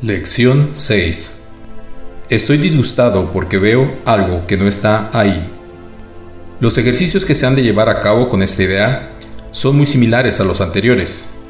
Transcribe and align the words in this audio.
Lección 0.00 0.70
6 0.74 1.42
Estoy 2.28 2.58
disgustado 2.58 3.32
porque 3.32 3.58
veo 3.58 3.98
algo 4.04 4.46
que 4.46 4.56
no 4.56 4.68
está 4.68 5.10
ahí. 5.12 5.50
Los 6.60 6.78
ejercicios 6.78 7.24
que 7.24 7.34
se 7.34 7.46
han 7.46 7.56
de 7.56 7.64
llevar 7.64 7.88
a 7.88 7.98
cabo 7.98 8.28
con 8.28 8.40
esta 8.44 8.62
idea 8.62 9.18
son 9.50 9.76
muy 9.76 9.86
similares 9.86 10.38
a 10.38 10.44
los 10.44 10.60
anteriores. 10.60 11.40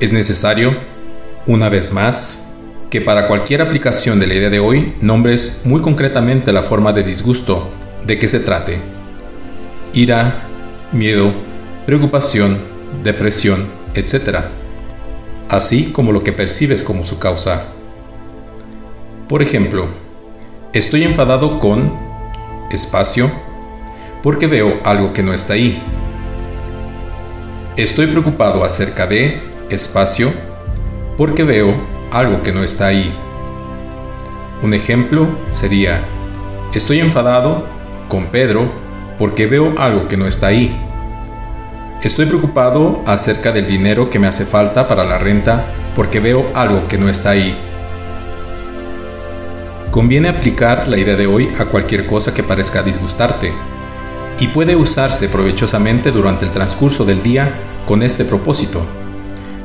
Es 0.00 0.12
necesario, 0.12 0.76
una 1.46 1.68
vez 1.68 1.92
más, 1.92 2.56
que 2.90 3.00
para 3.00 3.28
cualquier 3.28 3.62
aplicación 3.62 4.18
de 4.18 4.26
la 4.26 4.34
idea 4.34 4.50
de 4.50 4.58
hoy 4.58 4.94
nombres 5.00 5.62
muy 5.64 5.80
concretamente 5.80 6.52
la 6.52 6.62
forma 6.62 6.92
de 6.92 7.04
disgusto 7.04 7.70
de 8.04 8.18
que 8.18 8.26
se 8.26 8.40
trate. 8.40 8.80
Ira, 9.92 10.48
miedo, 10.90 11.32
preocupación, 11.86 12.58
depresión, 13.04 13.68
etc. 13.94 14.46
Así 15.48 15.92
como 15.92 16.10
lo 16.10 16.24
que 16.24 16.32
percibes 16.32 16.82
como 16.82 17.04
su 17.04 17.20
causa. 17.20 17.68
Por 19.28 19.42
ejemplo, 19.42 19.86
estoy 20.74 21.02
enfadado 21.02 21.58
con 21.58 21.90
espacio 22.70 23.30
porque 24.22 24.46
veo 24.46 24.80
algo 24.84 25.14
que 25.14 25.22
no 25.22 25.32
está 25.32 25.54
ahí. 25.54 25.82
Estoy 27.76 28.06
preocupado 28.08 28.64
acerca 28.64 29.06
de 29.06 29.40
espacio 29.70 30.30
porque 31.16 31.42
veo 31.42 31.74
algo 32.12 32.42
que 32.42 32.52
no 32.52 32.62
está 32.62 32.88
ahí. 32.88 33.16
Un 34.62 34.74
ejemplo 34.74 35.26
sería, 35.52 36.02
estoy 36.74 37.00
enfadado 37.00 37.66
con 38.08 38.26
Pedro 38.26 38.70
porque 39.18 39.46
veo 39.46 39.74
algo 39.78 40.06
que 40.06 40.18
no 40.18 40.26
está 40.26 40.48
ahí. 40.48 40.78
Estoy 42.02 42.26
preocupado 42.26 43.02
acerca 43.06 43.52
del 43.52 43.66
dinero 43.66 44.10
que 44.10 44.18
me 44.18 44.26
hace 44.26 44.44
falta 44.44 44.86
para 44.86 45.04
la 45.04 45.16
renta 45.16 45.64
porque 45.96 46.20
veo 46.20 46.50
algo 46.54 46.86
que 46.88 46.98
no 46.98 47.08
está 47.08 47.30
ahí. 47.30 47.58
Conviene 49.94 50.28
aplicar 50.28 50.88
la 50.88 50.98
idea 50.98 51.14
de 51.14 51.28
hoy 51.28 51.52
a 51.56 51.66
cualquier 51.66 52.04
cosa 52.08 52.34
que 52.34 52.42
parezca 52.42 52.82
disgustarte 52.82 53.52
y 54.40 54.48
puede 54.48 54.74
usarse 54.74 55.28
provechosamente 55.28 56.10
durante 56.10 56.44
el 56.44 56.50
transcurso 56.50 57.04
del 57.04 57.22
día 57.22 57.54
con 57.86 58.02
este 58.02 58.24
propósito. 58.24 58.84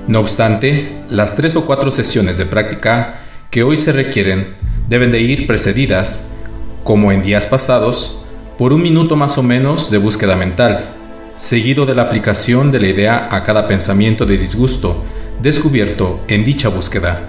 No 0.07 0.19
obstante, 0.19 1.01
las 1.09 1.35
tres 1.35 1.55
o 1.55 1.65
cuatro 1.65 1.89
sesiones 1.89 2.37
de 2.37 2.45
práctica 2.45 3.21
que 3.49 3.63
hoy 3.63 3.75
se 3.75 3.91
requieren 3.91 4.53
deben 4.87 5.11
de 5.11 5.19
ir 5.19 5.47
precedidas, 5.47 6.37
como 6.83 7.11
en 7.11 7.23
días 7.23 7.47
pasados, 7.47 8.23
por 8.55 8.71
un 8.71 8.83
minuto 8.83 9.15
más 9.15 9.39
o 9.39 9.41
menos 9.41 9.89
de 9.89 9.97
búsqueda 9.97 10.35
mental, 10.35 10.93
seguido 11.33 11.87
de 11.87 11.95
la 11.95 12.03
aplicación 12.03 12.71
de 12.71 12.79
la 12.79 12.87
idea 12.89 13.29
a 13.31 13.43
cada 13.43 13.67
pensamiento 13.67 14.27
de 14.27 14.37
disgusto 14.37 15.03
descubierto 15.41 16.21
en 16.27 16.45
dicha 16.45 16.69
búsqueda. 16.69 17.27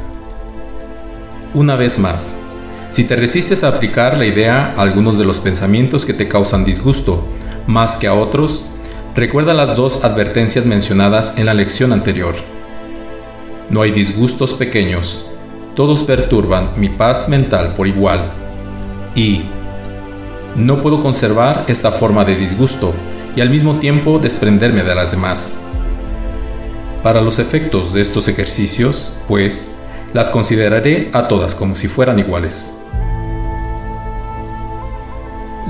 Una 1.55 1.77
vez 1.77 1.99
más, 1.99 2.45
si 2.91 3.05
te 3.05 3.15
resistes 3.15 3.63
a 3.63 3.69
aplicar 3.69 4.19
la 4.19 4.27
idea 4.27 4.75
a 4.77 4.83
algunos 4.83 5.17
de 5.17 5.25
los 5.25 5.39
pensamientos 5.39 6.05
que 6.05 6.13
te 6.13 6.27
causan 6.27 6.65
disgusto, 6.65 7.25
más 7.69 7.97
que 7.97 8.09
a 8.09 8.15
otros, 8.15 8.67
recuerda 9.15 9.55
las 9.55 9.77
dos 9.77 10.05
advertencias 10.05 10.67
mencionadas 10.67 11.39
en 11.39 11.47
la 11.47 11.55
lección 11.55 11.93
anterior. 11.93 12.35
No 13.71 13.83
hay 13.83 13.93
disgustos 13.93 14.55
pequeños, 14.55 15.31
todos 15.77 16.03
perturban 16.03 16.73
mi 16.77 16.89
paz 16.89 17.29
mental 17.29 17.75
por 17.75 17.87
igual. 17.87 18.33
Y 19.15 19.43
no 20.57 20.83
puedo 20.83 21.01
conservar 21.01 21.67
esta 21.69 21.93
forma 21.93 22.25
de 22.25 22.37
disgusto 22.37 22.93
y 23.37 23.41
al 23.41 23.51
mismo 23.51 23.79
tiempo 23.79 24.19
desprenderme 24.19 24.83
de 24.83 24.95
las 24.97 25.13
demás. 25.13 25.65
Para 27.05 27.23
los 27.23 27.39
efectos 27.39 27.93
de 27.93 28.01
estos 28.01 28.27
ejercicios, 28.27 29.13
pues, 29.29 29.77
las 30.13 30.31
consideraré 30.31 31.11
a 31.13 31.29
todas 31.29 31.55
como 31.55 31.77
si 31.77 31.87
fueran 31.87 32.19
iguales. 32.19 32.80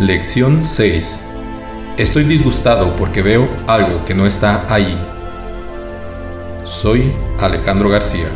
Lección 0.00 0.64
6. 0.64 1.34
Estoy 1.98 2.24
disgustado 2.24 2.96
porque 2.96 3.20
veo 3.20 3.50
algo 3.66 4.02
que 4.06 4.14
no 4.14 4.26
está 4.26 4.64
ahí. 4.72 4.98
Soy 6.64 7.12
Alejandro 7.38 7.90
García. 7.90 8.28